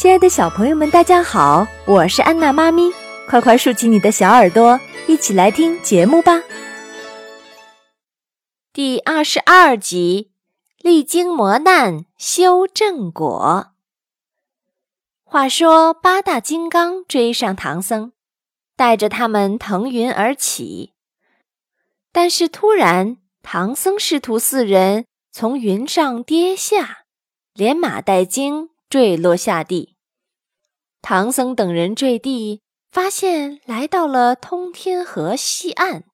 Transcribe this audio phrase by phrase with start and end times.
[0.00, 2.90] 亲爱的小朋友们，大家好，我是安娜妈咪，
[3.28, 6.42] 快快竖起你的小耳朵，一起来听节目吧。
[8.72, 10.30] 第二十二集：
[10.78, 13.72] 历经磨难修正果。
[15.22, 18.12] 话说八大金刚追上唐僧，
[18.76, 20.94] 带着他们腾云而起，
[22.10, 27.00] 但是突然，唐僧师徒四人从云上跌下，
[27.52, 28.69] 连马带经。
[28.90, 29.94] 坠落下地，
[31.00, 32.60] 唐僧等人坠地，
[32.90, 36.06] 发现来到了通天河西岸，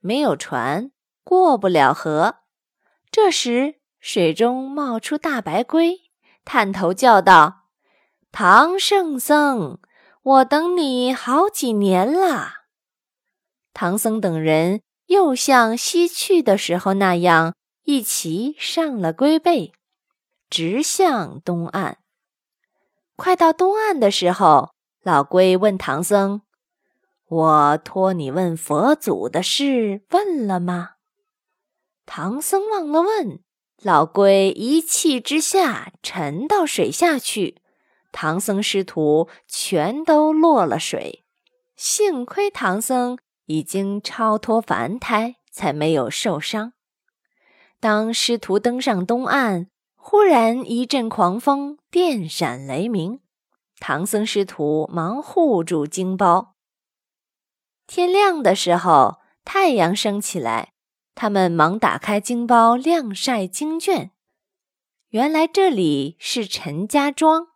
[0.00, 0.90] 没有船，
[1.22, 2.36] 过不了河。
[3.10, 5.98] 这时，水中冒出大白龟，
[6.46, 7.66] 探头叫道
[8.32, 9.78] ：“唐圣僧，
[10.22, 12.52] 我等你好几年了。”
[13.74, 17.54] 唐僧等人又像西去的时候那样，
[17.84, 19.74] 一齐上了龟背。
[20.50, 21.98] 直向东岸。
[23.18, 24.70] 快到东岸的时候，
[25.02, 26.42] 老龟问唐僧
[27.28, 30.90] ：“我托你问佛祖的事，问了吗？”
[32.06, 33.40] 唐僧忘了问，
[33.82, 37.60] 老龟一气之下沉到水下去，
[38.12, 41.24] 唐僧师徒全都落了水。
[41.74, 46.72] 幸亏唐僧已经超脱凡胎，才没有受伤。
[47.80, 49.66] 当师徒登上东岸。
[50.10, 53.20] 忽然一阵狂风，电闪雷鸣，
[53.78, 56.54] 唐僧师徒忙护住经包。
[57.86, 60.72] 天亮的时候，太阳升起来，
[61.14, 64.10] 他们忙打开经包晾晒经卷。
[65.10, 67.48] 原来这里是陈家庄。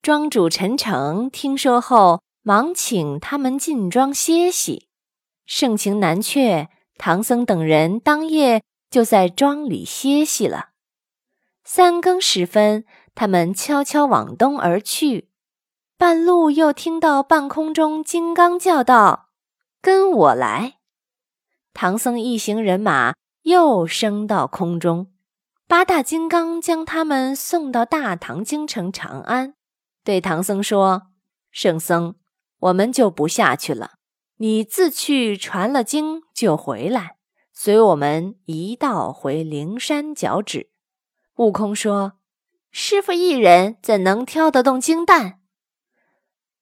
[0.00, 4.86] 庄主陈诚听说后，忙请他们进庄歇息。
[5.44, 10.68] 盛情难却，唐僧等人当夜就在庄里歇息了。
[11.72, 15.30] 三更时分，他们悄悄往东而去，
[15.96, 19.28] 半路又听到半空中金刚叫道
[19.80, 20.78] ：“跟我来！”
[21.72, 25.12] 唐僧一行人马又升到空中，
[25.68, 29.54] 八大金刚将他们送到大唐京城长安，
[30.02, 31.02] 对唐僧说
[31.52, 32.16] ：“圣僧，
[32.58, 33.92] 我们就不下去了，
[34.38, 37.18] 你自去传了经就回来，
[37.52, 40.69] 随我们一道回灵山脚趾。”
[41.40, 42.18] 悟空说
[42.70, 45.40] ：“师傅一人怎能挑得动金蛋？”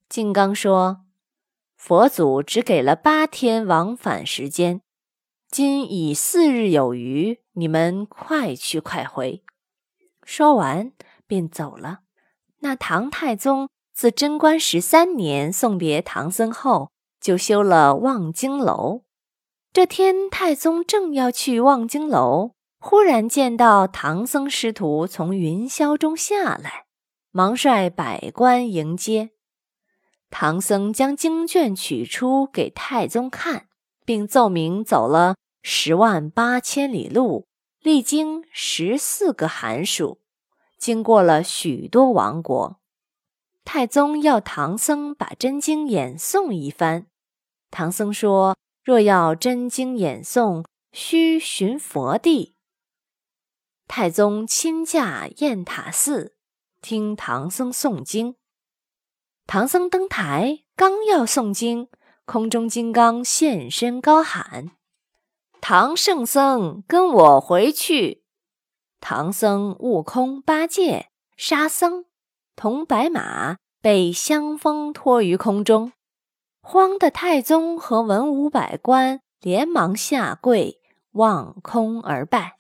[0.09, 1.01] 金刚说
[1.77, 4.81] ：“佛祖只给了八天往返时间，
[5.51, 9.43] 今已四日有余，你们快去快回。”
[10.23, 10.93] 说完
[11.27, 12.03] 便走了。
[12.61, 19.03] 那唐太宗自贞观十三年送别唐僧后，就修了望京楼。
[19.73, 22.53] 这天，太宗正要去望京楼。
[22.91, 26.87] 忽然见到唐僧师徒从云霄中下来，
[27.31, 29.33] 忙率百官迎接。
[30.31, 33.67] 唐僧将经卷取出给太宗看，
[34.07, 37.47] 并奏明走了十万八千里路，
[37.83, 40.23] 历经十四个寒暑，
[40.79, 42.81] 经过了许多王国。
[43.67, 47.09] 太宗要唐僧把真经演诵一番。
[47.71, 52.55] 唐僧说：“若要真经演诵，须寻佛地。”
[53.89, 56.37] 太宗亲驾雁塔寺，
[56.83, 58.37] 听唐僧诵经。
[59.47, 61.89] 唐僧登台，刚要诵经，
[62.27, 64.73] 空中金刚现身，高喊
[65.63, 68.23] ：“唐圣僧，跟我回去！”
[69.01, 72.05] 唐僧、悟空、八戒、沙僧
[72.55, 75.93] 同白马被香风托于空中，
[76.61, 80.79] 慌的太宗和文武百官连忙下跪，
[81.13, 82.58] 望空而拜。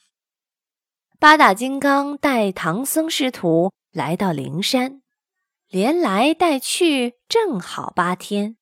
[1.20, 5.02] 八大金刚带唐僧师徒来到灵山，
[5.68, 8.56] 连来带去正好八天。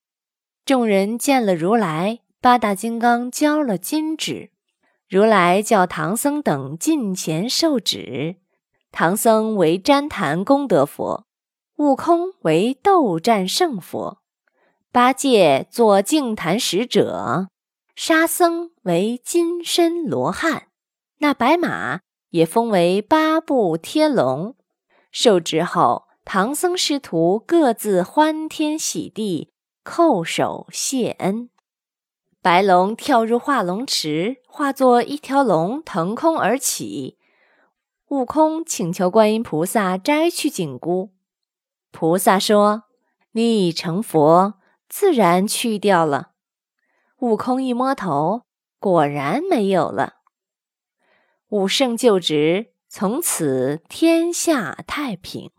[0.64, 4.52] 众人见了如来，八大金刚交了金旨，
[5.06, 8.36] 如来叫唐僧等近前受旨。
[8.90, 11.26] 唐僧为旃檀功德佛，
[11.76, 14.22] 悟空为斗战胜佛，
[14.90, 17.48] 八戒做净坛使者，
[17.94, 20.68] 沙僧为金身罗汉，
[21.18, 22.00] 那白马。
[22.30, 24.56] 也封为八部天龙，
[25.10, 29.52] 受职后，唐僧师徒各自欢天喜地，
[29.84, 31.50] 叩首谢恩。
[32.42, 37.18] 白龙跳入化龙池，化作一条龙腾空而起。
[38.08, 41.10] 悟空请求观音菩萨摘去紧箍，
[41.90, 42.84] 菩萨说
[43.32, 44.54] ：“你已成佛，
[44.88, 46.30] 自然去掉了。”
[47.18, 48.42] 悟空一摸头，
[48.78, 50.15] 果然没有了。
[51.56, 55.50] 武圣就职，从此天下太平。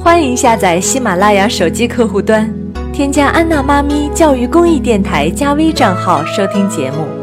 [0.00, 2.52] 欢迎下载喜马拉雅手机客户端，
[2.92, 7.17] 添加“安娜妈咪教育公益电台”加微账号收听节目。